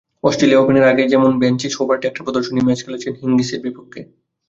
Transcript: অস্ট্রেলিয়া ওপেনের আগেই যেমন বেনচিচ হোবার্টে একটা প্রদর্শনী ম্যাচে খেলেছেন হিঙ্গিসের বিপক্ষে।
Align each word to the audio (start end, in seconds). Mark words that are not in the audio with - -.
অস্ট্রেলিয়া 0.23 0.61
ওপেনের 0.61 0.89
আগেই 0.91 1.11
যেমন 1.13 1.31
বেনচিচ 1.41 1.73
হোবার্টে 1.79 2.05
একটা 2.07 2.21
প্রদর্শনী 2.25 2.59
ম্যাচে 2.61 2.85
খেলেছেন 2.85 3.13
হিঙ্গিসের 3.21 3.59
বিপক্ষে। 3.65 4.01